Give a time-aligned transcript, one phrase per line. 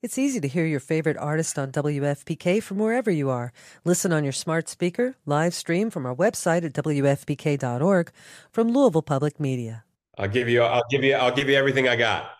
[0.00, 3.52] It's easy to hear your favorite artist on WFPK from wherever you are.
[3.84, 8.12] Listen on your smart speaker, live stream from our website at WFPK.org
[8.52, 9.82] from Louisville Public Media.
[10.16, 12.30] I'll give you I'll give you I'll give you everything I got.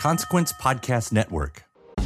[0.00, 1.64] Consequence Podcast Network.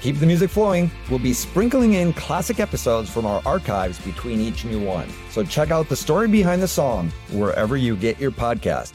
[0.00, 0.90] Keep the music flowing.
[1.10, 5.08] We'll be sprinkling in classic episodes from our archives between each new one.
[5.30, 8.92] So check out the story behind the song wherever you get your podcast.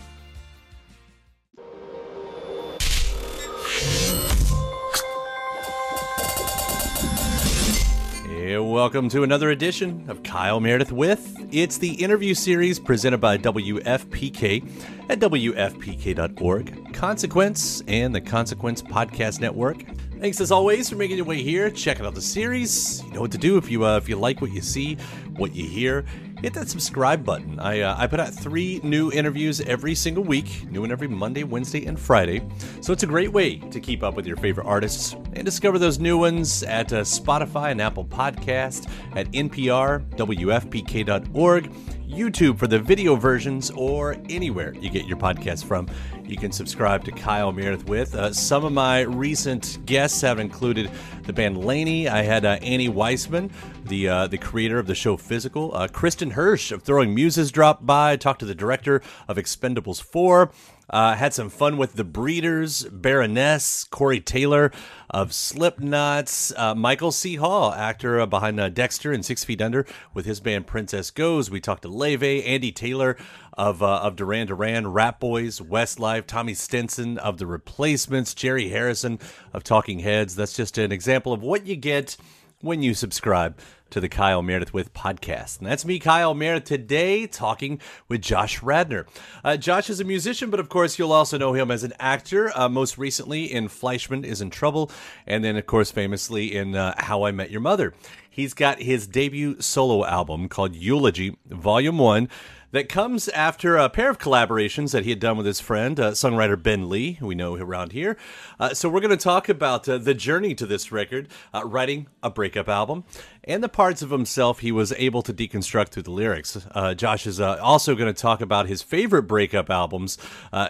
[8.58, 11.48] Welcome to another edition of Kyle Meredith with.
[11.52, 19.84] It's the interview series presented by WFPK at WFPK.org, Consequence, and the Consequence Podcast Network.
[20.20, 23.04] Thanks as always for making your way here, checking out the series.
[23.04, 24.96] You know what to do if you uh, if you like what you see,
[25.36, 26.06] what you hear.
[26.42, 27.60] Hit that subscribe button.
[27.60, 31.44] I uh, I put out three new interviews every single week, new one every Monday,
[31.44, 32.48] Wednesday, and Friday.
[32.82, 36.00] So it's a great way to keep up with your favorite artists and discover those
[36.00, 41.72] new ones at uh, Spotify and Apple Podcast, at NPR, WFPK.org.
[42.16, 45.88] YouTube for the video versions, or anywhere you get your podcast from.
[46.24, 48.16] You can subscribe to Kyle Meredith with.
[48.16, 50.90] Uh, some of my recent guests have included
[51.24, 52.08] the band LANY.
[52.08, 53.52] I had uh, Annie Weisman,
[53.84, 55.76] the uh, the creator of the show Physical.
[55.76, 58.16] Uh, Kristin Hersh of Throwing Muses dropped by.
[58.16, 60.52] Talked to the director of Expendables 4.
[60.90, 64.72] Uh, had some fun with the Breeders, Baroness, Corey Taylor
[65.10, 67.36] of Slipknots, uh, Michael C.
[67.36, 71.50] Hall, actor uh, behind uh, Dexter and Six Feet Under, with his band Princess Goes.
[71.50, 73.18] We talked to Leve, Andy Taylor
[73.58, 79.20] of uh, of Duran Duran, Rap Boys, Westlife, Tommy Stinson of The Replacements, Jerry Harrison
[79.54, 80.36] of Talking Heads.
[80.36, 82.18] That's just an example of what you get
[82.62, 83.58] when you subscribe
[83.90, 85.60] to the Kyle Meredith with podcast.
[85.60, 89.06] And that's me, Kyle Meredith, today talking with Josh Radnor.
[89.44, 92.52] Uh, Josh is a musician, but of course, you'll also know him as an actor,
[92.58, 94.92] uh, most recently in Fleishman is in Trouble,
[95.28, 97.94] and then, of course, famously in uh, How I Met Your Mother.
[98.30, 102.28] He's got his debut solo album called Eulogy, Volume 1
[102.76, 106.12] that comes after a pair of collaborations that he had done with his friend, uh,
[106.12, 108.18] songwriter Ben Lee, who we know around here.
[108.60, 112.08] Uh, so we're going to talk about uh, the journey to this record, uh, writing
[112.22, 113.06] a breakup album,
[113.46, 116.68] and the parts of himself he was able to deconstruct through the lyrics.
[116.72, 120.18] Uh, Josh is uh, also going to talk about his favorite breakup albums,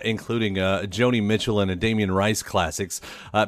[0.03, 3.01] including Joni Mitchell and a Damien Rice classics,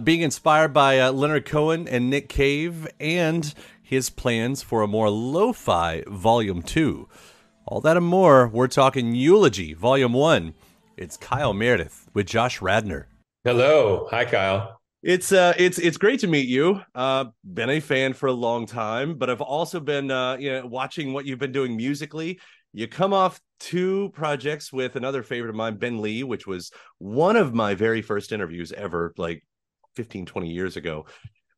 [0.03, 3.53] being inspired by Leonard Cohen and Nick Cave, and
[3.83, 7.07] his plans for a more lo-fi volume 2.
[7.69, 8.47] All that and more.
[8.47, 10.53] We're talking Eulogy, Volume 1.
[10.95, 13.09] It's Kyle Meredith with Josh Radnor.
[13.43, 14.07] Hello.
[14.09, 14.79] Hi, Kyle.
[15.03, 16.81] It's uh it's it's great to meet you.
[16.95, 20.65] Uh been a fan for a long time, but I've also been uh you know
[20.65, 22.39] watching what you've been doing musically.
[22.71, 27.35] You come off two projects with another favorite of mine, Ben Lee, which was one
[27.35, 29.43] of my very first interviews ever, like
[29.97, 31.05] 15, 20 years ago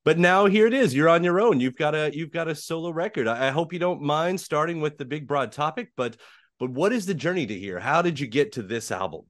[0.10, 1.60] but now here it is you're on your own.
[1.60, 3.28] You've got a you've got a solo record.
[3.28, 6.18] I hope you don't mind starting with the big broad topic but
[6.60, 7.78] but what is the journey to here?
[7.78, 9.22] How did you get to this album?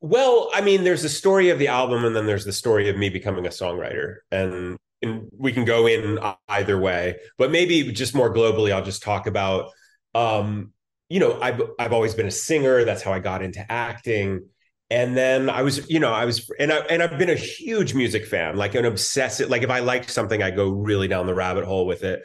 [0.00, 2.96] Well i mean there's the story of the album and then there's the story of
[2.96, 4.16] me becoming a songwriter.
[4.32, 6.18] And and we can go in
[6.48, 9.70] either way but maybe just more globally i'll just talk about
[10.16, 10.72] um
[11.08, 12.84] you know i've i've always been a singer.
[12.84, 14.48] That's how i got into acting
[14.90, 17.94] and then I was, you know, I was, and I and I've been a huge
[17.94, 19.48] music fan, like an obsessive.
[19.48, 22.22] Like if I like something, I go really down the rabbit hole with it.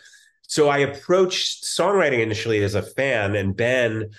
[0.47, 4.09] So I approached songwriting initially as a fan, and Ben,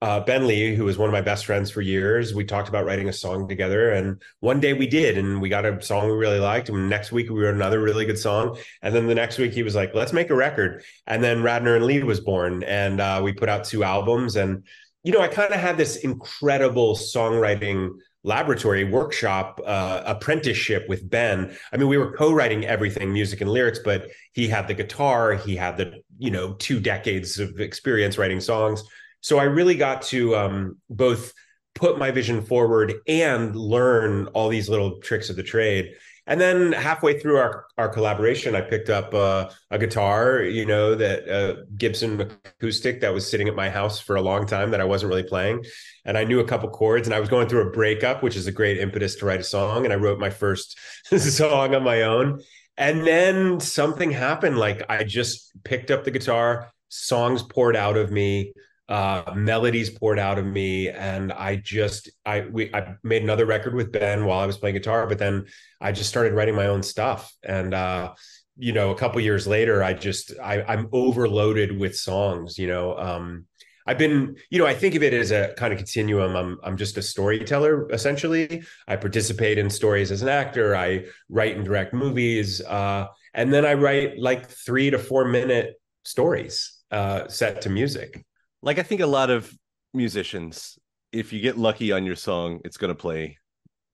[0.00, 2.86] uh, Ben Lee, who was one of my best friends for years, we talked about
[2.86, 6.12] writing a song together, and one day we did, and we got a song we
[6.12, 6.70] really liked.
[6.70, 9.62] And next week we wrote another really good song, and then the next week he
[9.62, 13.20] was like, "Let's make a record." And then Radnor and Lee was born, and uh,
[13.22, 14.64] we put out two albums, and
[15.02, 17.90] you know, I kind of had this incredible songwriting
[18.22, 21.56] laboratory workshop uh, apprenticeship with Ben.
[21.72, 25.56] I mean, we were co-writing everything, music and lyrics, but he had the guitar, he
[25.56, 28.82] had the you know two decades of experience writing songs.
[29.22, 31.32] So I really got to um, both
[31.74, 35.94] put my vision forward and learn all these little tricks of the trade.
[36.30, 40.94] And then halfway through our, our collaboration, I picked up uh, a guitar, you know,
[40.94, 44.80] that uh, Gibson acoustic that was sitting at my house for a long time that
[44.80, 45.64] I wasn't really playing.
[46.04, 48.46] And I knew a couple chords and I was going through a breakup, which is
[48.46, 49.84] a great impetus to write a song.
[49.84, 50.78] And I wrote my first
[51.18, 52.40] song on my own.
[52.76, 54.56] And then something happened.
[54.56, 58.52] Like I just picked up the guitar, songs poured out of me
[58.90, 63.72] uh, melodies poured out of me and i just i we i made another record
[63.72, 65.46] with ben while i was playing guitar but then
[65.80, 68.12] i just started writing my own stuff and uh
[68.56, 72.98] you know a couple years later i just i i'm overloaded with songs you know
[72.98, 73.46] um
[73.86, 76.36] I've been, you know, I think of it as a kind of continuum.
[76.36, 78.62] I'm I'm just a storyteller essentially.
[78.86, 80.76] I participate in stories as an actor.
[80.76, 85.80] I write and direct movies, uh, and then I write like three to four minute
[86.04, 88.24] stories uh, set to music
[88.62, 89.52] like I think a lot of
[89.94, 90.78] musicians,
[91.12, 93.38] if you get lucky on your song, it's going to play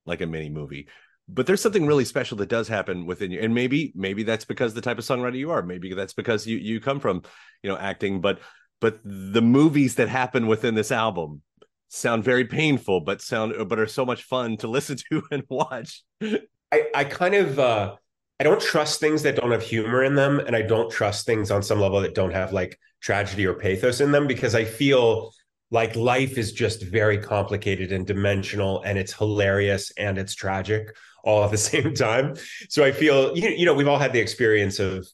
[0.04, 0.88] like a mini movie.
[1.28, 4.74] But there's something really special that does happen within you, and maybe maybe that's because
[4.74, 5.62] the type of songwriter you are.
[5.62, 7.22] Maybe that's because you you come from
[7.62, 8.20] you know acting.
[8.20, 8.38] But
[8.80, 11.42] but the movies that happen within this album
[11.88, 16.04] sound very painful, but sound but are so much fun to listen to and watch.
[16.22, 17.58] I I kind of.
[17.58, 17.96] uh
[18.38, 21.50] I don't trust things that don't have humor in them, and I don't trust things
[21.50, 25.33] on some level that don't have like tragedy or pathos in them because I feel
[25.71, 30.94] like life is just very complicated and dimensional, and it's hilarious and it's tragic
[31.25, 32.35] all at the same time.
[32.69, 35.06] So I feel you you know we've all had the experience of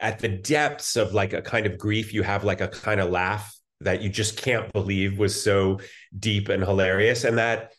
[0.00, 3.10] at the depths of like a kind of grief, you have like a kind of
[3.10, 5.80] laugh that you just can't believe was so
[6.16, 7.72] deep and hilarious, and that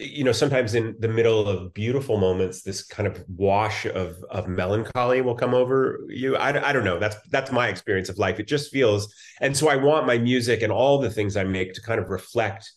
[0.00, 4.48] you know sometimes in the middle of beautiful moments this kind of wash of of
[4.48, 6.36] melancholy will come over you.
[6.36, 6.98] I, I don't know.
[6.98, 8.40] That's that's my experience of life.
[8.40, 11.74] It just feels and so i want my music and all the things i make
[11.74, 12.72] to kind of reflect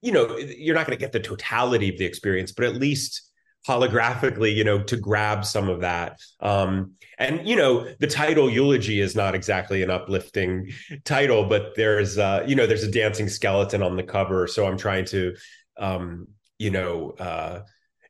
[0.00, 3.30] you know you're not going to get the totality of the experience but at least
[3.66, 6.18] holographically you know to grab some of that.
[6.40, 10.72] Um and you know the title eulogy is not exactly an uplifting
[11.04, 14.78] title but there's uh you know there's a dancing skeleton on the cover so i'm
[14.78, 15.36] trying to
[15.82, 17.62] um, you know, uh,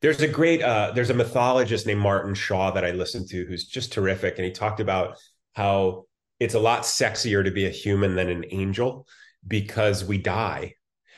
[0.02, 3.64] there's a great uh, there's a mythologist named Martin Shaw that I listened to who's
[3.64, 5.16] just terrific, and he talked about
[5.54, 6.04] how
[6.38, 9.06] it's a lot sexier to be a human than an angel
[9.46, 10.74] because we die.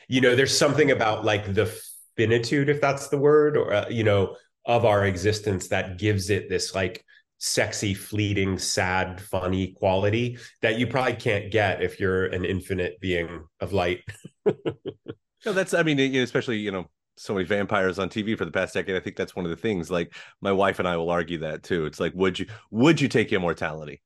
[0.07, 1.75] You know, there's something about like the
[2.15, 6.49] finitude, if that's the word, or uh, you know, of our existence that gives it
[6.49, 7.03] this like
[7.37, 13.43] sexy, fleeting, sad, funny quality that you probably can't get if you're an infinite being
[13.59, 14.01] of light.
[15.45, 18.73] No, that's I mean, especially you know so many vampires on TV for the past
[18.73, 18.95] decade.
[18.95, 19.89] I think that's one of the things.
[19.89, 21.85] Like my wife and I will argue that too.
[21.85, 24.01] It's like, would you would you take immortality?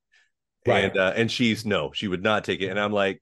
[0.67, 0.85] Right.
[0.85, 2.67] And uh, and she's no, she would not take it.
[2.67, 3.21] And I'm like,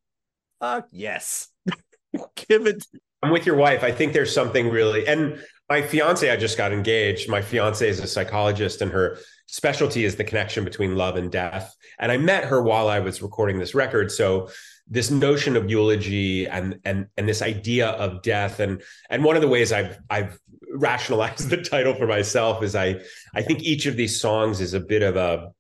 [0.62, 1.50] uh, yes,
[2.48, 2.86] give it.
[3.24, 3.84] I'm with your wife.
[3.84, 7.30] I think there's something really, and my fiance, I just got engaged.
[7.30, 9.18] My fiance is a psychologist, and her
[9.48, 11.76] specialty is the connection between love and death.
[12.00, 14.50] And I met her while I was recording this record, so
[14.90, 18.60] this notion of eulogy and and and this idea of death.
[18.60, 20.40] And and one of the ways I've I've
[20.74, 23.02] rationalized the title for myself is I
[23.36, 25.52] I think each of these songs is a bit of a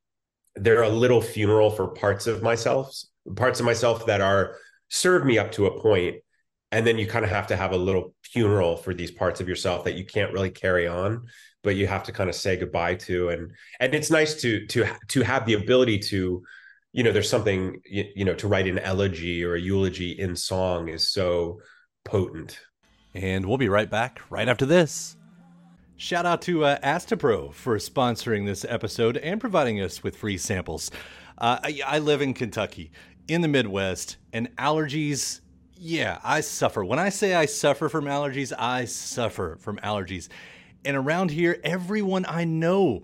[0.55, 2.95] they're a little funeral for parts of myself
[3.35, 4.55] parts of myself that are
[4.89, 6.17] serve me up to a point.
[6.71, 9.47] And then you kind of have to have a little funeral for these parts of
[9.47, 11.27] yourself that you can't really carry on
[11.63, 13.27] but you have to kind of say goodbye to.
[13.27, 13.51] And
[13.81, 16.43] and it's nice to to to have the ability to
[16.97, 20.35] you know there's something you, you know to write an elegy or a eulogy in
[20.35, 21.61] song is so
[22.03, 22.59] potent.
[23.13, 25.15] And we'll be right back right after this.
[25.95, 30.89] Shout out to uh, astepro for sponsoring this episode and providing us with free samples.
[31.37, 32.91] Uh, I, I live in kentucky
[33.27, 35.41] in the midwest and allergies
[35.75, 36.83] yeah i suffer.
[36.83, 40.29] When i say i suffer from allergies i suffer from allergies.
[40.83, 43.03] And around here everyone i know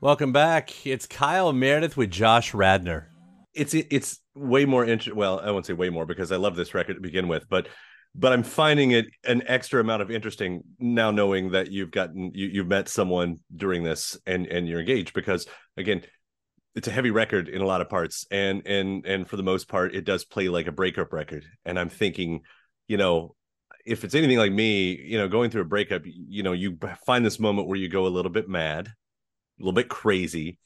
[0.00, 0.86] Welcome back.
[0.86, 3.10] It's Kyle Meredith with Josh Radnor.
[3.52, 5.16] It's it's way more interesting.
[5.16, 7.66] Well, I won't say way more because I love this record to begin with, but
[8.14, 12.46] but I'm finding it an extra amount of interesting now knowing that you've gotten you,
[12.46, 16.02] you've met someone during this and and you're engaged because again
[16.76, 19.68] it's a heavy record in a lot of parts and and and for the most
[19.68, 22.42] part it does play like a breakup record and I'm thinking
[22.86, 23.34] you know
[23.84, 27.26] if it's anything like me you know going through a breakup you know you find
[27.26, 28.92] this moment where you go a little bit mad
[29.58, 30.58] a little bit crazy.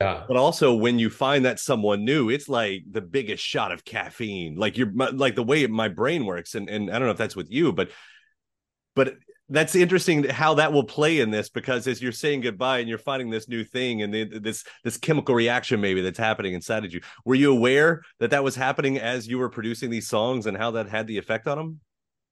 [0.00, 0.24] Yeah.
[0.26, 4.56] But also when you find that someone new, it's like the biggest shot of caffeine.
[4.56, 7.36] Like you're like the way my brain works, and and I don't know if that's
[7.36, 7.90] with you, but
[8.94, 9.14] but
[9.50, 12.96] that's interesting how that will play in this because as you're saying goodbye and you're
[12.96, 16.92] finding this new thing and the, this this chemical reaction maybe that's happening inside of
[16.92, 17.00] you.
[17.24, 20.72] Were you aware that that was happening as you were producing these songs and how
[20.72, 21.80] that had the effect on them?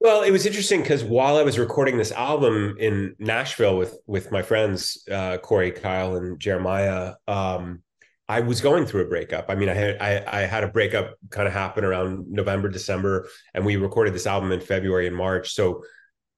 [0.03, 4.33] Well, it was interesting because while I was recording this album in Nashville with with
[4.33, 7.85] my friends uh, Corey, Kyle, and Jeremiah, um,
[8.29, 9.45] I was going through a breakup.
[9.49, 13.29] I mean, I had I, I had a breakup kind of happen around November, December,
[13.55, 15.55] and we recorded this album in February and March.
[15.55, 15.85] So,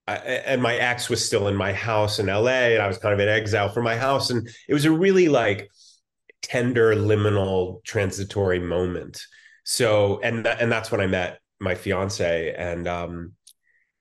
[0.06, 3.14] I, and my ex was still in my house in LA, and I was kind
[3.14, 5.70] of in exile from my house, and it was a really like
[6.42, 9.22] tender, liminal, transitory moment.
[9.64, 13.32] So, and and that's when I met my fiance, and um,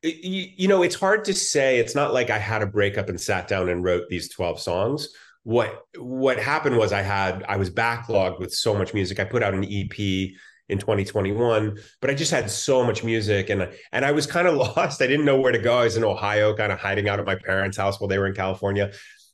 [0.03, 1.79] you, you know, it's hard to say.
[1.79, 5.07] It's not like I had a breakup and sat down and wrote these 12 songs.
[5.43, 9.19] What what happened was I had I was backlogged with so much music.
[9.19, 10.31] I put out an EP
[10.69, 14.55] in 2021, but I just had so much music and and I was kind of
[14.77, 15.01] lost.
[15.01, 15.79] I didn't know where to go.
[15.79, 18.27] I was in Ohio, kind of hiding out at my parents' house while they were
[18.27, 18.91] in California.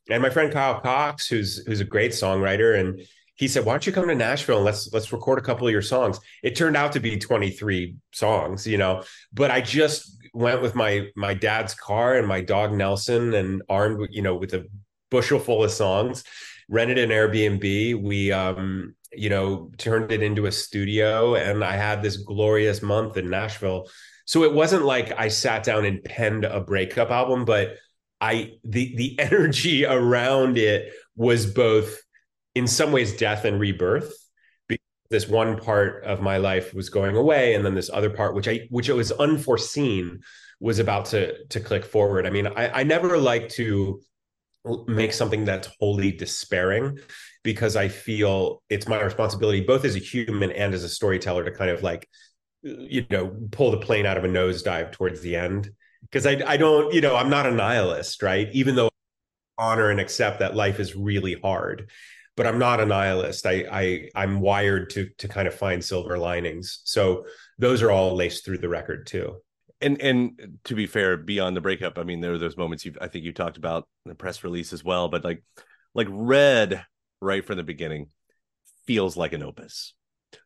[0.10, 3.02] And my friend Kyle Cox, who's who's a great songwriter, and
[3.36, 5.72] he said, "Why don't you come to Nashville and let's let's record a couple of
[5.72, 10.62] your songs?" It turned out to be 23 songs, you know, but I just went
[10.62, 14.66] with my my dad's car and my dog Nelson and armed you know with a
[15.12, 16.24] bushel full of songs
[16.70, 18.02] rented an Airbnb.
[18.02, 23.18] We um you know turned it into a studio and I had this glorious month
[23.18, 23.88] in Nashville.
[24.26, 27.78] So it wasn't like I sat down and penned a breakup album but
[28.22, 32.00] I the the energy around it was both
[32.56, 34.14] in some ways death and rebirth
[35.10, 38.48] this one part of my life was going away and then this other part which
[38.48, 40.20] i which it was unforeseen
[40.60, 42.26] was about to to click forward.
[42.26, 44.02] I mean i i never like to
[44.88, 47.00] make something that's wholly despairing
[47.44, 51.52] because i feel it's my responsibility both as a human and as a storyteller to
[51.52, 52.10] kind of like
[52.62, 55.70] you know pull the plane out of a nosedive towards the end.
[56.02, 58.50] Because i i don't you know i'm not a nihilist right?
[58.52, 61.90] Even though I honor and accept that life is really hard
[62.40, 63.46] but I'm not a nihilist.
[63.46, 66.80] I, I I'm wired to to kind of find silver linings.
[66.86, 67.26] So
[67.58, 69.42] those are all laced through the record too.
[69.82, 72.94] And and to be fair, beyond the breakup, I mean, there are those moments you
[73.02, 75.10] I think you talked about in the press release as well.
[75.10, 75.44] But like
[75.94, 76.82] like Red
[77.20, 78.08] right from the beginning
[78.88, 79.94] feels like an opus.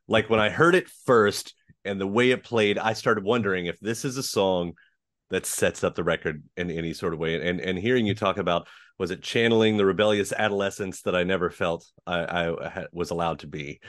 [0.08, 1.54] Like when I heard it first
[1.86, 4.74] and the way it played, I started wondering if this is a song
[5.30, 7.48] that sets up the record in any sort of way.
[7.48, 8.68] And and hearing you talk about
[9.00, 13.48] was it channeling the rebellious adolescence that I never felt I, I was allowed to
[13.48, 13.80] be.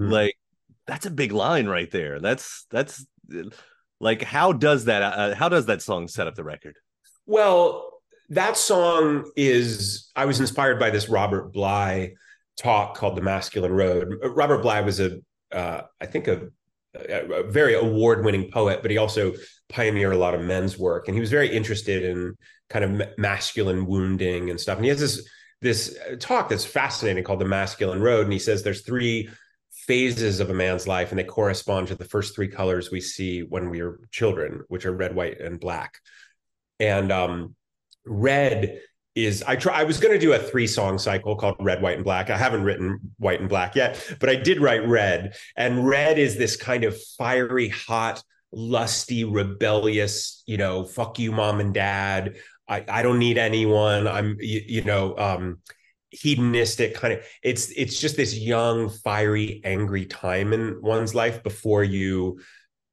[0.00, 0.12] Mm-hmm.
[0.12, 0.36] Like
[0.86, 2.20] that's a big line right there.
[2.20, 3.04] That's that's
[4.00, 6.76] like how does that uh, how does that song set up the record?
[7.26, 7.90] Well,
[8.30, 12.14] that song is I was inspired by this Robert Bly
[12.56, 14.14] talk called The Masculine Road.
[14.22, 15.18] Robert Bly was a
[15.52, 16.48] uh, I think a,
[16.94, 19.34] a very award-winning poet, but he also
[19.68, 22.34] pioneered a lot of men's work, and he was very interested in
[22.72, 24.76] kind of masculine wounding and stuff.
[24.76, 25.28] And he has this
[25.60, 29.28] this talk that's fascinating called The Masculine Road, and he says there's three
[29.70, 33.42] phases of a man's life, and they correspond to the first three colors we see
[33.42, 35.98] when we are children, which are red, white, and black.
[36.80, 37.54] And um,
[38.04, 38.80] red
[39.14, 41.96] is I try I was going to do a three song cycle called Red, White,
[41.96, 42.30] and Black.
[42.30, 45.36] I haven't written White and Black yet, but I did write Red.
[45.56, 51.60] And Red is this kind of fiery, hot, lusty, rebellious, you know, fuck you, mom
[51.60, 52.36] and dad.
[52.68, 54.06] I, I don't need anyone.
[54.06, 55.58] I'm you, you know, um,
[56.10, 61.82] hedonistic kind of it's it's just this young, fiery, angry time in one's life before
[61.84, 62.40] you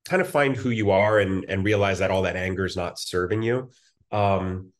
[0.05, 2.99] kind of find who you are and and realize that all that anger is not
[2.99, 3.69] serving you.
[4.11, 4.71] Um,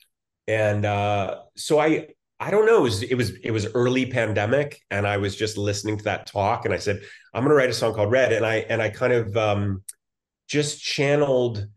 [0.48, 2.08] and uh, so I
[2.40, 2.80] I don't know.
[2.80, 6.26] It was, it was it was early pandemic, and I was just listening to that
[6.26, 7.02] talk, and I said
[7.34, 9.84] I'm going to write a song called Red, and I and I kind of um,
[10.48, 11.68] just channeled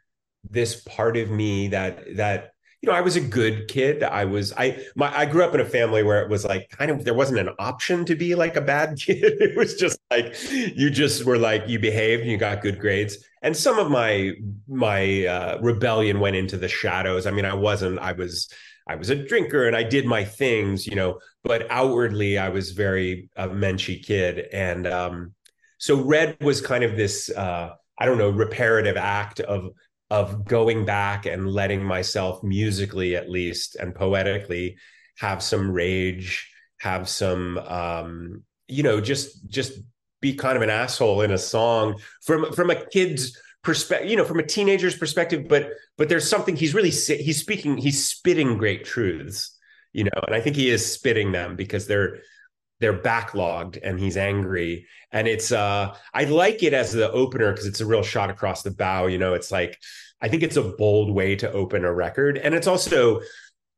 [0.48, 2.52] this part of me that that
[2.82, 4.02] you know I was a good kid.
[4.02, 6.90] I was I my I grew up in a family where it was like kind
[6.90, 9.40] of there wasn't an option to be like a bad kid.
[9.40, 13.18] It was just like you just were like you behaved and you got good grades.
[13.42, 14.32] And some of my
[14.68, 17.26] my uh, rebellion went into the shadows.
[17.26, 18.00] I mean, I wasn't.
[18.00, 18.48] I was
[18.88, 21.20] I was a drinker and I did my things, you know.
[21.44, 25.34] But outwardly, I was very a menschy kid, and um,
[25.78, 27.30] so red was kind of this.
[27.30, 29.70] Uh, I don't know reparative act of
[30.12, 34.76] of going back and letting myself musically at least and poetically
[35.16, 36.50] have some rage
[36.80, 39.72] have some um you know just just
[40.20, 44.24] be kind of an asshole in a song from from a kid's perspective you know
[44.24, 48.84] from a teenager's perspective but but there's something he's really he's speaking he's spitting great
[48.84, 49.56] truths
[49.94, 52.18] you know and i think he is spitting them because they're
[52.82, 54.86] they're backlogged and he's angry.
[55.12, 58.62] And it's uh i like it as the opener because it's a real shot across
[58.62, 59.78] the bow you know it's like
[60.20, 62.36] i think it's a bold way to open a record.
[62.38, 63.20] And it's also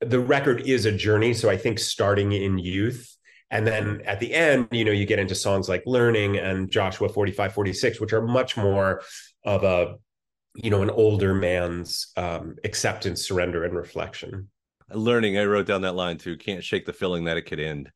[0.00, 1.34] the record is a journey.
[1.34, 3.14] So i think starting in youth
[3.50, 7.08] and then at the end you know you get into songs like learning and joshua
[7.08, 9.02] 45 46 which are much more
[9.44, 9.96] of a
[10.54, 14.48] you know an older man's um acceptance surrender and reflection.
[14.90, 17.90] Learning i wrote down that line too can't shake the feeling that it could end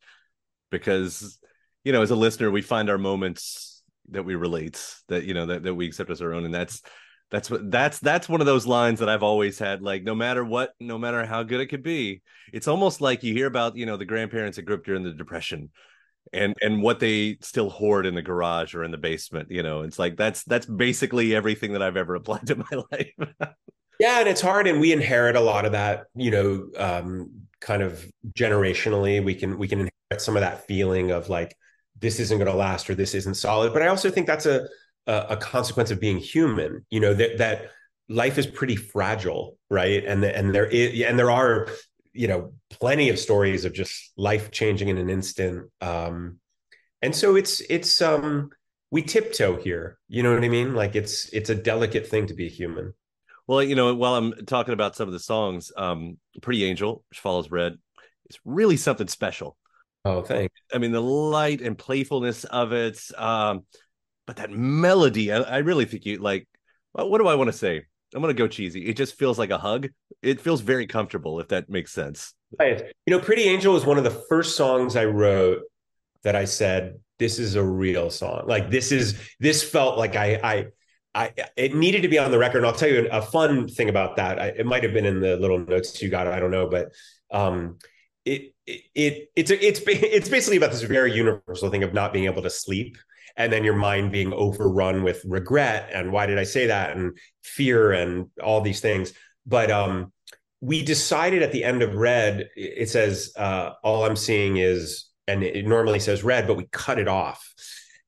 [0.70, 1.38] because
[1.84, 3.68] you know as a listener we find our moments
[4.10, 6.44] that we relate that you know that, that we accept as our own.
[6.44, 6.82] And that's
[7.30, 10.44] that's what that's that's one of those lines that I've always had like no matter
[10.44, 13.84] what no matter how good it could be it's almost like you hear about you
[13.84, 15.70] know the grandparents that grew up during the depression
[16.32, 19.82] and and what they still hoard in the garage or in the basement you know?
[19.82, 23.12] It's like that's that's basically everything that I've ever applied to my life.
[24.00, 27.82] Yeah and it's hard and we inherit a lot of that you know um kind
[27.82, 29.22] of generationally.
[29.22, 31.56] We can we can some of that feeling of like
[32.00, 33.72] this isn't going to last or this isn't solid.
[33.72, 34.66] But i also think that's a,
[35.06, 37.70] a consequence of being human you know that that
[38.08, 40.04] life is pretty fragile right?
[40.04, 41.68] And the, and there is and there are
[42.12, 45.70] you know plenty of stories of just life changing in an instant.
[45.80, 46.38] Um
[47.02, 48.50] and so it's it's um
[48.90, 50.74] we tiptoe here you know what i mean?
[50.74, 52.94] Like it's it's a delicate thing to be human.
[53.46, 57.18] Well, you know, while I'm talking about some of the songs, um, Pretty Angel, which
[57.18, 57.78] follows Red,
[58.28, 59.56] is really something special.
[60.08, 60.54] Oh, thanks.
[60.72, 63.64] I mean, the light and playfulness of it, um,
[64.26, 66.48] but that melody, I, I really think you like.
[66.92, 67.82] What do I want to say?
[68.14, 68.86] I'm gonna go cheesy.
[68.86, 69.88] It just feels like a hug.
[70.22, 72.34] It feels very comfortable, if that makes sense.
[72.58, 72.82] Right.
[73.06, 75.60] You know, Pretty Angel was one of the first songs I wrote
[76.24, 78.44] that I said, this is a real song.
[78.46, 80.66] Like this is this felt like I I
[81.14, 82.58] I, it needed to be on the record.
[82.58, 84.40] And I'll tell you a fun thing about that.
[84.40, 86.26] I, it might have been in the little notes you got.
[86.26, 86.92] I don't know, but
[87.30, 87.78] um,
[88.28, 92.26] it, it, it it's it's it's basically about this very universal thing of not being
[92.26, 92.96] able to sleep,
[93.36, 97.16] and then your mind being overrun with regret and why did I say that and
[97.42, 99.12] fear and all these things.
[99.46, 100.12] But um,
[100.60, 105.42] we decided at the end of Red, it says uh, all I'm seeing is, and
[105.42, 107.54] it normally says Red, but we cut it off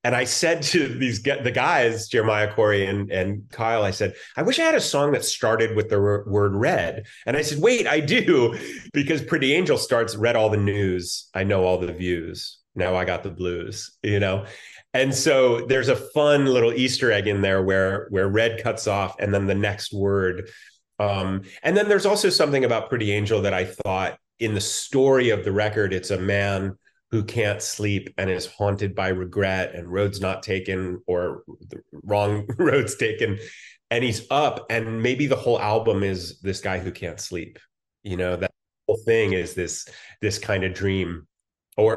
[0.02, 4.42] and I said to these the guys, Jeremiah, Corey, and and Kyle, I said, I
[4.42, 7.06] wish I had a song that started with the word red.
[7.26, 8.58] And I said, wait, I do,
[8.92, 11.28] because Pretty Angel starts read all the news.
[11.34, 12.58] I know all the views.
[12.74, 14.46] Now I got the blues, you know.
[14.94, 19.16] And so there's a fun little Easter egg in there where where red cuts off,
[19.18, 20.48] and then the next word.
[20.98, 25.30] Um, and then there's also something about Pretty Angel that I thought in the story
[25.30, 26.76] of the record, it's a man
[27.10, 32.46] who can't sleep and is haunted by regret and roads not taken or the wrong
[32.58, 33.38] roads taken
[33.90, 37.58] and he's up and maybe the whole album is this guy who can't sleep.
[38.02, 38.52] You know that
[38.86, 39.88] whole thing is this
[40.20, 41.26] this kind of dream
[41.76, 41.96] or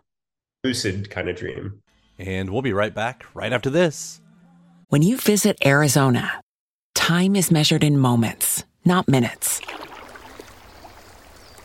[0.63, 1.81] lucid kind of dream.
[2.17, 4.21] And we'll be right back right after this.
[4.89, 6.41] When you visit arizona
[6.95, 9.61] time is measured in moments not minutes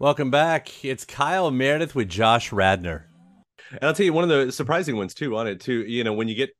[0.00, 0.82] Welcome back.
[0.82, 3.06] It's Kyle Meredith with Josh Radnor.
[3.70, 5.84] And I'll tell you one of the surprising ones too on it too.
[5.86, 6.56] You know, when you get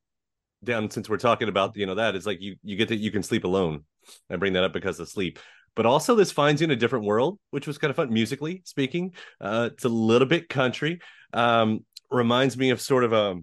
[0.62, 3.10] down, since we're talking about you know that, it's like you you get that you
[3.10, 3.84] can sleep alone.
[4.28, 5.38] I bring that up because of sleep,
[5.74, 8.60] but also this finds you in a different world, which was kind of fun musically
[8.66, 9.14] speaking.
[9.40, 11.00] Uh, it's a little bit country.
[11.32, 13.36] Um, reminds me of sort of a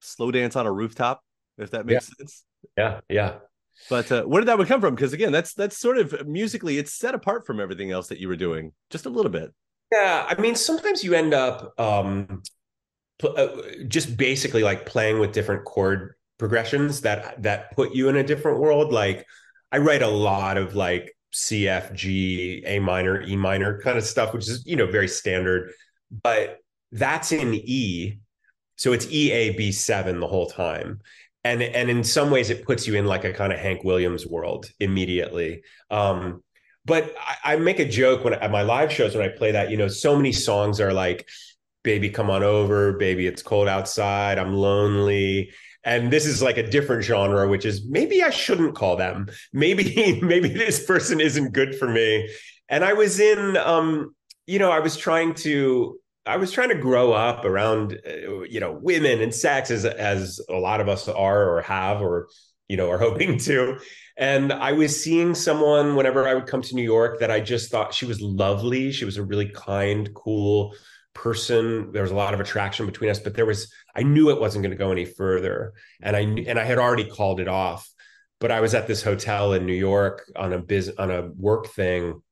[0.00, 1.22] slow dance on a rooftop,
[1.58, 2.24] if that makes yeah.
[2.24, 2.44] sense.
[2.78, 3.34] Yeah, yeah.
[3.88, 4.94] But uh, where did that one come from?
[4.94, 8.28] Because again, that's that's sort of musically, it's set apart from everything else that you
[8.28, 9.52] were doing, just a little bit.
[9.92, 12.42] Yeah, I mean, sometimes you end up um,
[13.18, 13.48] pl- uh,
[13.88, 18.60] just basically like playing with different chord progressions that that put you in a different
[18.60, 18.92] world.
[18.92, 19.26] Like,
[19.72, 24.04] I write a lot of like C, F, G, A minor, E minor kind of
[24.04, 25.72] stuff, which is you know very standard,
[26.22, 26.58] but
[26.92, 28.18] that's in E,
[28.76, 31.00] so it's E A B seven the whole time
[31.44, 34.26] and and in some ways it puts you in like a kind of Hank Williams
[34.26, 35.62] world immediately.
[35.90, 36.42] Um,
[36.84, 39.70] but I, I, make a joke when at my live shows when I play that,
[39.70, 41.28] you know, so many songs are like,
[41.82, 45.50] "Baby, come on over," "Baby, it's cold outside," "I'm lonely."
[45.82, 49.28] And this is like a different genre, which is maybe I shouldn't call them.
[49.52, 52.28] Maybe maybe this person isn't good for me.
[52.68, 54.14] And I was in, um,
[54.46, 55.98] you know, I was trying to
[56.30, 60.40] I was trying to grow up around, uh, you know, women and sex as as
[60.48, 62.28] a lot of us are or have or
[62.68, 63.78] you know are hoping to.
[64.16, 67.70] And I was seeing someone whenever I would come to New York that I just
[67.70, 68.92] thought she was lovely.
[68.92, 70.74] She was a really kind, cool
[71.14, 71.90] person.
[71.92, 74.62] There was a lot of attraction between us, but there was I knew it wasn't
[74.62, 77.88] going to go any further, and I and I had already called it off.
[78.38, 81.66] But I was at this hotel in New York on a biz on a work
[81.66, 82.22] thing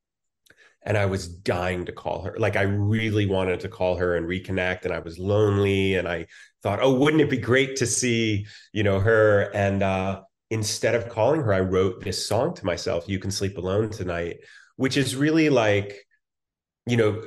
[0.89, 2.35] and I was dying to call her.
[2.39, 6.27] Like I really wanted to call her and reconnect and I was lonely and I
[6.63, 11.11] thought, "Oh, wouldn't it be great to see, you know, her?" And uh instead of
[11.11, 14.39] calling her, I wrote this song to myself, "You Can Sleep Alone Tonight,"
[14.77, 16.07] which is really like
[16.87, 17.23] you know,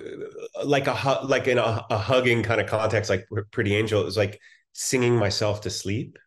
[0.66, 4.02] like a like in a, a hugging kind of context, like Pretty Angel.
[4.02, 4.40] It was like
[4.74, 6.18] singing myself to sleep.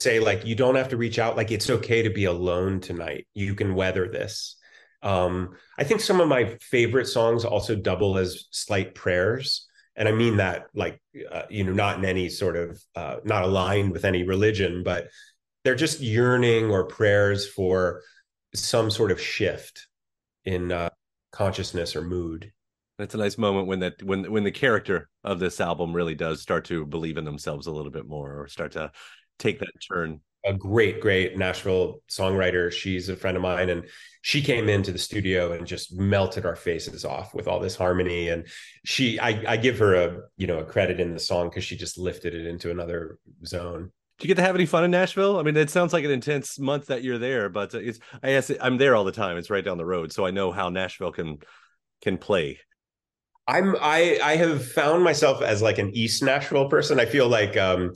[0.00, 1.36] Say like you don't have to reach out.
[1.36, 3.26] Like it's okay to be alone tonight.
[3.34, 4.56] You can weather this
[5.02, 9.66] um, I think some of my favorite songs also double as slight prayers.
[9.96, 13.42] And I mean that like, uh, you know, not in any sort of, uh, not
[13.42, 15.08] aligned with any religion, but
[15.64, 18.02] they're just yearning or prayers for
[18.54, 19.86] some sort of shift
[20.44, 20.90] in uh,
[21.30, 22.52] consciousness or mood.
[22.98, 26.40] That's a nice moment when that when when the character of this album really does
[26.40, 28.92] start to believe in themselves a little bit more or start to
[29.38, 32.72] take that turn a great, great Nashville songwriter.
[32.72, 33.84] She's a friend of mine, and
[34.22, 38.28] she came into the studio and just melted our faces off with all this harmony.
[38.28, 38.46] And
[38.84, 41.76] she, I, I give her a, you know, a credit in the song because she
[41.76, 43.90] just lifted it into another zone.
[44.18, 45.38] Do you get to have any fun in Nashville?
[45.38, 48.52] I mean, it sounds like an intense month that you're there, but it's, I guess
[48.60, 49.36] I'm there all the time.
[49.36, 51.38] It's right down the road, so I know how Nashville can
[52.02, 52.58] can play.
[53.48, 57.00] I'm I I have found myself as like an East Nashville person.
[57.00, 57.92] I feel like um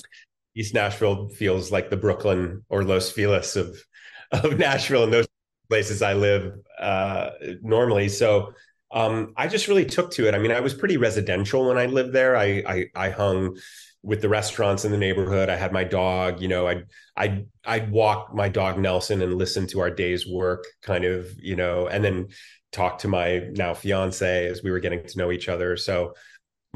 [0.57, 3.77] East Nashville feels like the Brooklyn or Los Feliz of
[4.33, 5.29] of Nashville and those
[5.69, 7.31] places I live uh,
[7.62, 8.09] normally.
[8.09, 8.53] So
[8.92, 10.35] um, I just really took to it.
[10.35, 12.37] I mean, I was pretty residential when I lived there.
[12.37, 13.57] I, I, I hung
[14.03, 15.49] with the restaurants in the neighborhood.
[15.49, 16.40] I had my dog.
[16.40, 16.85] You know, I'd
[17.16, 21.29] I'd I'd walk my dog Nelson and listen to our day's work, kind of.
[21.38, 22.29] You know, and then
[22.73, 25.77] talk to my now fiance as we were getting to know each other.
[25.77, 26.14] So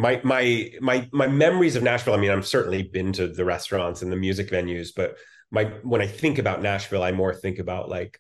[0.01, 2.15] my my my my memories of Nashville.
[2.15, 5.17] I mean, I've certainly been to the restaurants and the music venues, but
[5.51, 8.19] my when I think about Nashville, I more think about like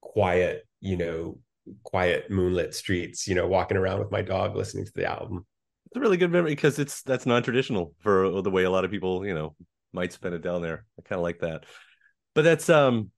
[0.00, 1.38] quiet, you know,
[1.82, 5.44] quiet moonlit streets, you know, walking around with my dog listening to the album.
[5.86, 8.90] It's a really good memory because it's that's non-traditional for the way a lot of
[8.90, 9.54] people, you know,
[9.92, 10.84] might spend it down there.
[10.98, 11.64] I kind of like that.
[12.34, 13.10] But that's um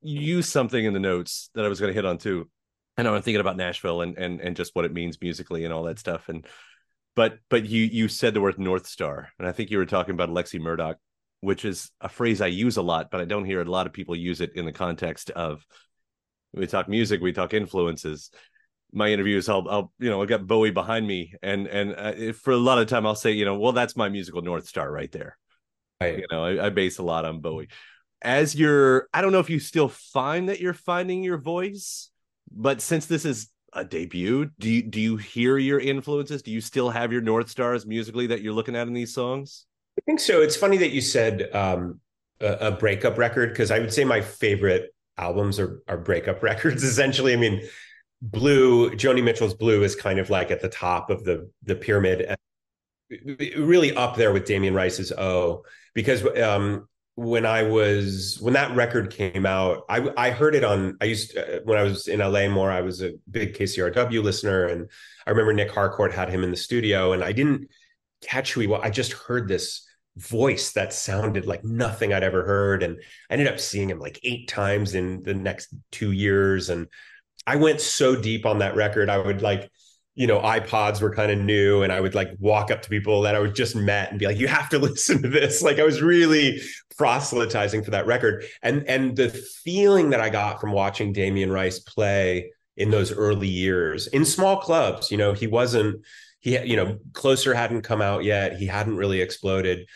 [0.00, 2.48] you use something in the notes that I was going to hit on too.
[2.96, 5.74] I know I'm thinking about Nashville and and and just what it means musically and
[5.74, 6.28] all that stuff.
[6.28, 6.46] And
[7.18, 10.14] but but you you said the word North Star, and I think you were talking
[10.14, 10.98] about Alexi Murdoch,
[11.40, 13.92] which is a phrase I use a lot, but I don't hear a lot of
[13.92, 15.66] people use it in the context of
[16.52, 18.30] we talk music, we talk influences.
[18.92, 22.52] My interviews, I'll, I'll, you know, I got Bowie behind me, and and uh, for
[22.52, 25.10] a lot of time, I'll say, you know, well, that's my musical north star right
[25.10, 25.36] there.
[26.00, 26.18] Right.
[26.18, 27.68] You know, I, I base a lot on Bowie.
[28.22, 32.10] As you're, I don't know if you still find that you're finding your voice,
[32.48, 33.48] but since this is
[33.78, 36.42] a debut, do you do you hear your influences?
[36.42, 39.66] Do you still have your north stars musically that you're looking at in these songs?
[39.98, 40.42] I think so.
[40.42, 42.00] It's funny that you said um,
[42.40, 46.82] a, a breakup record because I would say my favorite albums are are breakup records
[46.82, 47.32] essentially.
[47.32, 47.62] I mean,
[48.20, 52.34] Blue, Joni Mitchell's Blue is kind of like at the top of the the pyramid,
[53.56, 55.64] really up there with Damien Rice's O
[55.94, 56.87] because um,
[57.18, 60.96] when I was when that record came out, I I heard it on.
[61.00, 62.70] I used uh, when I was in LA more.
[62.70, 64.88] I was a big KCRW listener, and
[65.26, 67.70] I remember Nick Harcourt had him in the studio, and I didn't
[68.22, 68.82] catch who he was.
[68.84, 69.84] I just heard this
[70.16, 74.20] voice that sounded like nothing I'd ever heard, and I ended up seeing him like
[74.22, 76.86] eight times in the next two years, and
[77.44, 79.10] I went so deep on that record.
[79.10, 79.68] I would like
[80.18, 83.22] you know, iPods were kind of new, and I would like walk up to people
[83.22, 85.78] that I was just met and be like, "You have to listen to this." Like
[85.78, 86.60] I was really
[86.96, 91.78] proselytizing for that record, and and the feeling that I got from watching Damien Rice
[91.78, 96.04] play in those early years in small clubs, you know, he wasn't
[96.40, 99.86] he you know closer hadn't come out yet, he hadn't really exploded,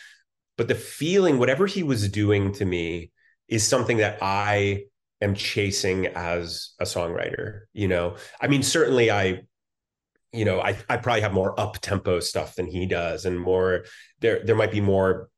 [0.57, 3.11] but the feeling, whatever he was doing to me,
[3.49, 4.85] is something that I
[5.21, 7.63] am chasing as a songwriter.
[7.73, 9.43] You know, I mean, certainly I
[10.33, 13.85] you know, I, I probably have more up tempo stuff than he does, and more
[14.21, 15.29] there there might be more.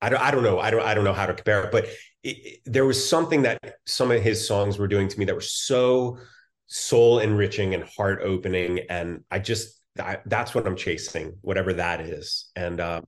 [0.00, 1.86] I don't I don't know I don't I don't know how to compare it, but
[2.22, 5.40] it, there was something that some of his songs were doing to me that were
[5.40, 6.18] so
[6.66, 12.50] soul enriching and heart opening, and I just that's what I'm chasing, whatever that is,
[12.54, 13.00] and uh,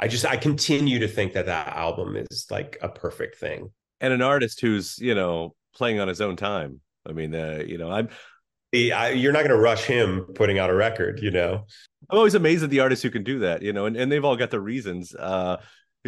[0.00, 4.12] I just I continue to think that that album is like a perfect thing, and
[4.12, 6.80] an artist who's you know playing on his own time.
[7.08, 8.08] I mean, uh, you know, I'm
[8.92, 11.64] I, you're not going to rush him putting out a record, you know.
[12.10, 14.24] I'm always amazed at the artists who can do that, you know, and, and they've
[14.24, 15.14] all got their reasons.
[15.14, 15.58] Uh,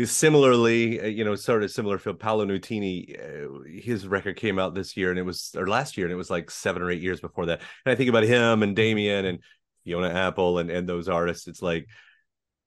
[0.04, 4.74] similarly, uh, you know, sort of similar for Paolo Nutini, uh, his record came out
[4.74, 7.02] this year, and it was or last year, and it was like seven or eight
[7.02, 7.60] years before that.
[7.84, 9.40] And I think about him and Damien and
[9.84, 11.48] Fiona Apple and and those artists.
[11.48, 11.86] It's like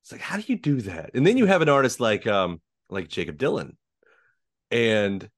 [0.03, 1.11] it's like how do you do that?
[1.13, 2.59] And then you have an artist like um
[2.89, 3.75] like Jakob Dylan,
[4.69, 5.29] and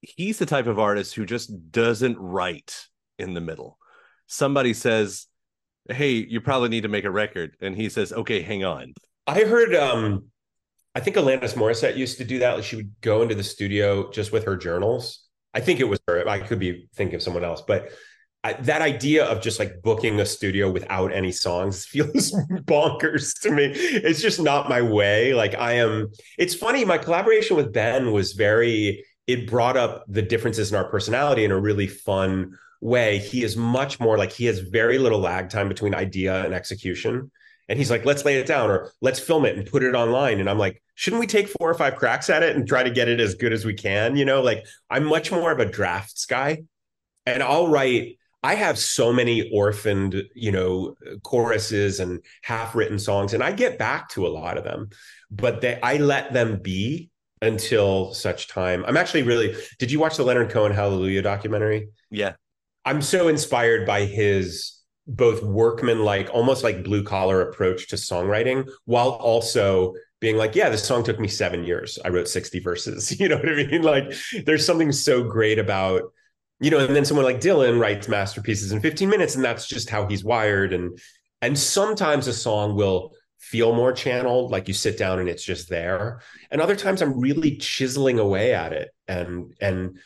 [0.00, 2.86] he's the type of artist who just doesn't write
[3.18, 3.77] in the middle
[4.28, 5.26] somebody says,
[5.88, 8.94] "Hey, you probably need to make a record," and he says, "Okay, hang on."
[9.26, 9.74] I heard.
[9.74, 10.26] um
[10.94, 12.54] I think Alanis Morissette used to do that.
[12.56, 15.24] Like she would go into the studio just with her journals.
[15.54, 16.26] I think it was her.
[16.28, 17.90] I could be thinking of someone else, but
[18.44, 22.32] I, that idea of just like booking a studio without any songs feels
[22.64, 23.66] bonkers to me.
[23.74, 25.34] It's just not my way.
[25.34, 26.08] Like I am.
[26.38, 26.84] It's funny.
[26.84, 29.04] My collaboration with Ben was very.
[29.26, 33.56] It brought up the differences in our personality in a really fun way, he is
[33.56, 37.30] much more like he has very little lag time between idea and execution.
[37.68, 40.40] And he's like, let's lay it down or let's film it and put it online.
[40.40, 42.90] And I'm like, shouldn't we take four or five cracks at it and try to
[42.90, 44.16] get it as good as we can?
[44.16, 46.62] You know, like I'm much more of a drafts guy.
[47.26, 53.34] And I'll write, I have so many orphaned, you know, choruses and half written songs,
[53.34, 54.90] and I get back to a lot of them,
[55.30, 57.10] but they, I let them be
[57.42, 58.84] until such time.
[58.86, 61.88] I'm actually really, did you watch the Leonard Cohen Hallelujah documentary?
[62.10, 62.34] Yeah.
[62.88, 68.66] I'm so inspired by his both workman like almost like blue collar approach to songwriting
[68.86, 71.98] while also being like yeah this song took me 7 years.
[72.02, 73.12] I wrote 60 verses.
[73.20, 73.82] You know what I mean?
[73.82, 74.14] Like
[74.46, 76.02] there's something so great about
[76.60, 79.90] you know and then someone like Dylan writes masterpieces in 15 minutes and that's just
[79.90, 80.72] how he's wired.
[80.72, 80.98] And
[81.42, 85.68] and sometimes a song will feel more channeled like you sit down and it's just
[85.68, 86.22] there.
[86.50, 89.98] And other times I'm really chiseling away at it and and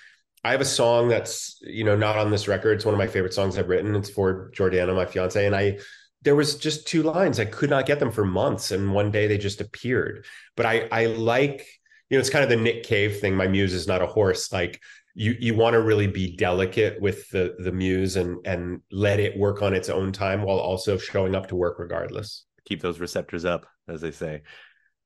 [0.45, 2.73] I have a song that's you know not on this record.
[2.73, 3.95] It's one of my favorite songs I've written.
[3.95, 5.79] It's for Jordana, my fiance, and I.
[6.23, 7.41] There was just two lines.
[7.41, 10.25] I could not get them for months, and one day they just appeared.
[10.57, 11.67] But I, I like,
[12.09, 13.35] you know, it's kind of the Nick Cave thing.
[13.35, 14.53] My muse is not a horse.
[14.53, 14.81] Like
[15.15, 19.37] you, you want to really be delicate with the the muse and and let it
[19.37, 22.45] work on its own time while also showing up to work regardless.
[22.65, 24.43] keep those receptors up, as they say.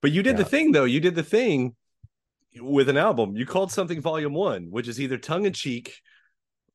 [0.03, 0.45] But you did yeah.
[0.45, 0.85] the thing though.
[0.85, 1.75] You did the thing
[2.61, 3.37] with an album.
[3.37, 6.01] You called something Volume One, which is either tongue in cheek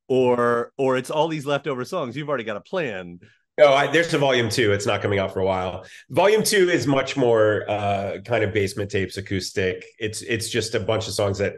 [0.07, 2.15] or or it's all these leftover songs.
[2.15, 3.19] You've already got a plan.
[3.57, 4.71] No, I, there's a volume two.
[4.71, 5.85] It's not coming out for a while.
[6.09, 9.85] Volume two is much more uh, kind of basement tapes, acoustic.
[9.99, 11.55] It's it's just a bunch of songs that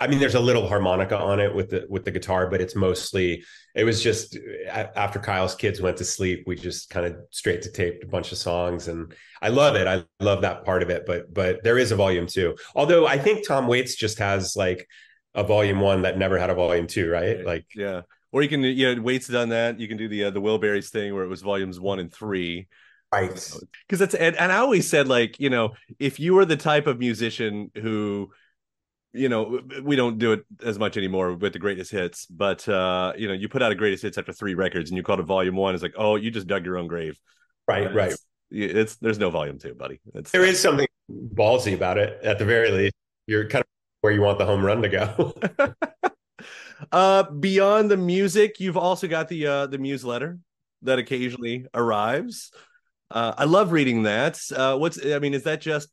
[0.00, 2.74] I mean, there's a little harmonica on it with the with the guitar, but it's
[2.74, 3.44] mostly.
[3.74, 4.36] It was just
[4.68, 8.32] after Kyle's kids went to sleep, we just kind of straight to taped a bunch
[8.32, 9.86] of songs, and I love it.
[9.86, 11.06] I love that part of it.
[11.06, 12.56] But but there is a volume two.
[12.74, 14.88] Although I think Tom Waits just has like
[15.34, 17.44] a volume one that never had a volume two, right?
[17.44, 18.02] Like yeah.
[18.32, 19.78] Or you can, yeah, Waits done that.
[19.78, 22.66] You can do the uh, the Wilburys thing where it was volumes one and three,
[23.12, 23.30] right?
[23.86, 26.88] Because it's and, and I always said like you know if you were the type
[26.88, 28.30] of musician who
[29.14, 33.12] you know we don't do it as much anymore with the greatest hits but uh
[33.16, 35.22] you know you put out a greatest hits after three records and you called it
[35.22, 37.18] volume one it's like oh you just dug your own grave.
[37.66, 38.10] Right right.
[38.10, 40.00] it's, it's, there's no volume two buddy.
[40.14, 42.94] It's there is something ballsy about it at the very least.
[43.26, 43.66] You're kind of
[44.00, 45.34] where you want the home run to go.
[46.92, 50.38] Uh beyond the music you've also got the uh the newsletter
[50.82, 52.50] that occasionally arrives.
[53.10, 54.38] Uh i love reading that.
[54.54, 55.88] Uh what's i mean is that just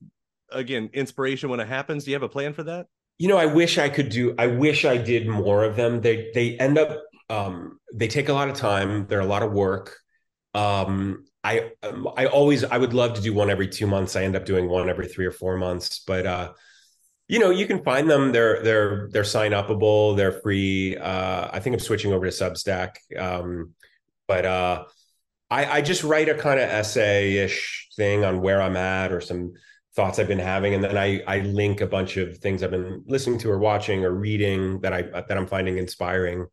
[0.51, 2.03] again inspiration when it happens?
[2.03, 2.87] Do you have a plan for that
[3.21, 4.33] you know, I wish I could do.
[4.39, 6.01] I wish I did more of them.
[6.01, 7.03] They they end up.
[7.29, 9.05] Um, they take a lot of time.
[9.05, 9.95] They're a lot of work.
[10.55, 14.15] Um, I um, I always I would love to do one every two months.
[14.15, 15.99] I end up doing one every three or four months.
[15.99, 16.53] But uh,
[17.27, 18.31] you know, you can find them.
[18.31, 20.17] They're they're they're sign upable.
[20.17, 20.97] They're free.
[20.97, 22.95] Uh, I think I'm switching over to Substack.
[23.15, 23.75] Um,
[24.27, 24.85] but uh,
[25.51, 29.21] I I just write a kind of essay ish thing on where I'm at or
[29.21, 29.53] some
[29.95, 33.03] thoughts I've been having, and then I I link a bunch of things I've been
[33.07, 36.47] listening to or watching or reading that I that I'm finding inspiring.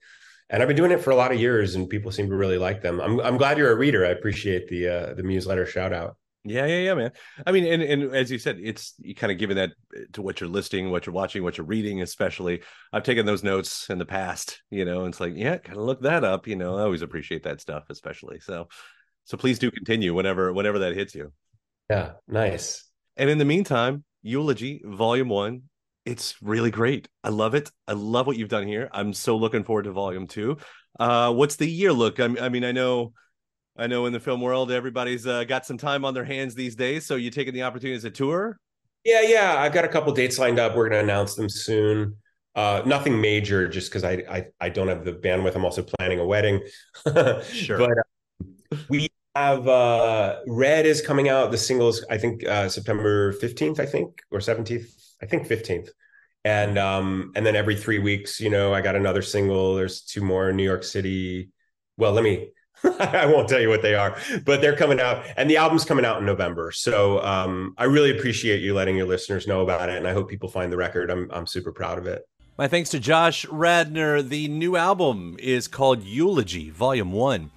[0.51, 2.59] And I've been doing it for a lot of years, and people seem to really
[2.59, 3.01] like them.
[3.01, 4.05] I'm I'm glad you're a reader.
[4.07, 6.16] I appreciate the uh, the newsletter shout out.
[6.44, 7.12] Yeah, yeah, yeah, man.
[7.46, 9.72] I mean, and and as you said, it's you kind of giving that
[10.12, 12.62] to what you're listening, what you're watching, what you're reading, especially.
[12.92, 15.85] I've taken those notes in the past, you know, and it's like, yeah, kind of
[15.85, 16.79] look that up, you know.
[16.79, 18.40] I always appreciate that stuff, especially.
[18.40, 18.68] So,
[19.24, 21.33] so please do continue whenever whenever that hits you.
[21.90, 22.88] Yeah, nice.
[23.18, 25.62] And in the meantime, Eulogy Volume One,
[26.07, 27.09] it's really great.
[27.24, 27.70] I love it.
[27.87, 28.88] I love what you've done here.
[28.92, 30.57] I'm so looking forward to Volume Two.
[30.98, 32.20] Uh, what's the year look?
[32.20, 33.12] I, I mean, I know,
[33.76, 36.76] I know in the film world, everybody's uh, got some time on their hands these
[36.76, 37.07] days.
[37.07, 38.59] So you taking the opportunity to tour?
[39.04, 39.57] Yeah, yeah.
[39.59, 40.76] I've got a couple dates lined up.
[40.76, 42.16] We're going to announce them soon.
[42.54, 45.54] Uh, nothing major, just because I, I I don't have the bandwidth.
[45.54, 46.61] I'm also planning a wedding.
[47.44, 47.78] sure.
[47.78, 49.09] But uh, we
[49.42, 51.51] have uh Red is coming out.
[51.51, 54.87] The singles, I think uh September 15th, I think, or 17th.
[55.22, 55.88] I think 15th.
[56.44, 59.74] And um, and then every three weeks, you know, I got another single.
[59.74, 61.51] There's two more in New York City.
[61.96, 62.51] Well, let me
[62.85, 66.05] I won't tell you what they are, but they're coming out and the album's coming
[66.05, 66.70] out in November.
[66.70, 69.96] So um, I really appreciate you letting your listeners know about it.
[69.96, 71.11] And I hope people find the record.
[71.11, 72.22] I'm, I'm super proud of it.
[72.57, 74.22] My thanks to Josh Radnor.
[74.22, 77.51] The new album is called Eulogy, Volume 1.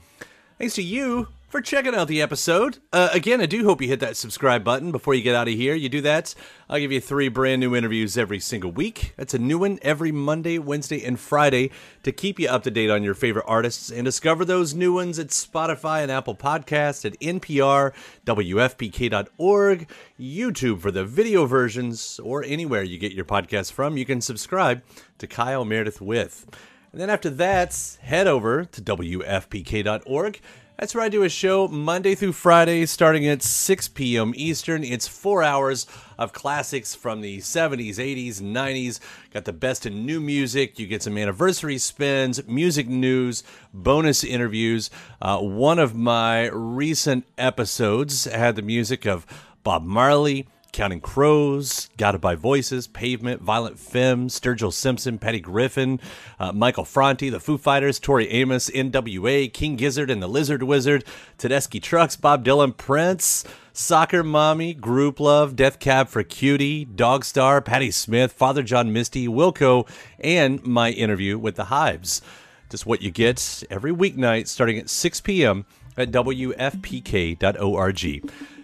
[0.58, 2.78] Thanks to you for checking out the episode.
[2.94, 5.54] Uh, again, I do hope you hit that subscribe button before you get out of
[5.54, 5.76] here.
[5.76, 6.34] You do that,
[6.70, 9.14] I'll give you three brand new interviews every single week.
[9.18, 11.72] That's a new one every Monday, Wednesday, and Friday
[12.04, 15.20] to keep you up to date on your favorite artists and discover those new ones
[15.20, 17.94] at Spotify and Apple Podcasts, at NPR,
[18.26, 23.98] WFPK.org, YouTube for the video versions, or anywhere you get your podcasts from.
[23.98, 24.82] You can subscribe
[25.18, 26.46] to Kyle Meredith with.
[26.94, 30.40] And then after that, head over to WFPK.org
[30.82, 34.34] that's where I do a show Monday through Friday, starting at 6 p.m.
[34.36, 34.84] Eastern.
[34.84, 35.86] It's four hours
[36.18, 39.00] of classics from the 70s, 80s, 90s.
[39.32, 40.80] Got the best in new music.
[40.80, 44.90] You get some anniversary spins, music news, bonus interviews.
[45.22, 49.28] Uh, one of my recent episodes had the music of
[49.64, 50.48] Bob Marley.
[50.72, 56.00] Counting Crows, Guided by Voices, Pavement, Violent Femmes, Sturgill Simpson, Patty Griffin,
[56.40, 61.04] uh, Michael Franti, The Foo Fighters, Tori Amos, NWA, King Gizzard and the Lizard Wizard,
[61.38, 68.32] Tedeschi Trucks, Bob Dylan, Prince, Soccer Mommy, Grouplove, Death Cab for Cutie, Dogstar, Patti Smith,
[68.32, 69.88] Father John Misty, Wilco,
[70.20, 72.22] and my interview with the Hives.
[72.70, 75.66] Just what you get every weeknight starting at 6 p.m.
[75.98, 77.42] at WFPK.org.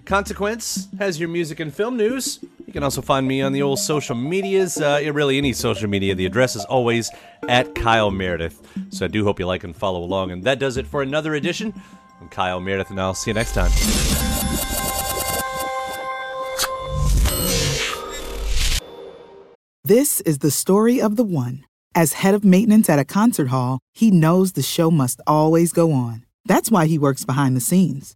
[0.07, 2.39] Consequence has your music and film news.
[2.65, 6.15] You can also find me on the old social medias, uh, really any social media.
[6.15, 7.12] The address is always
[7.49, 8.65] at Kyle Meredith.
[8.89, 10.31] So I do hope you like and follow along.
[10.31, 11.73] And that does it for another edition.
[12.21, 13.69] I'm Kyle Meredith, and I'll see you next time.
[19.83, 21.65] This is the story of the one.
[21.93, 25.91] As head of maintenance at a concert hall, he knows the show must always go
[25.91, 26.23] on.
[26.45, 28.15] That's why he works behind the scenes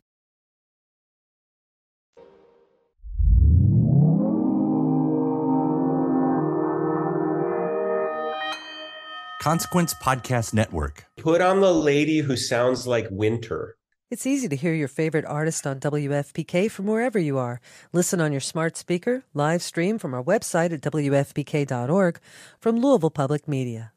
[9.41, 11.05] Consequence Podcast Network.
[11.17, 13.75] Put on the lady who sounds like winter.
[14.11, 17.59] It's easy to hear your favorite artist on WFPK from wherever you are.
[17.91, 22.19] Listen on your smart speaker, live stream from our website at WFPK.org
[22.59, 23.93] from Louisville Public Media.